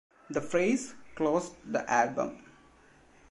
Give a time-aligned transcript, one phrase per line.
[0.31, 2.41] The phrase closed the album.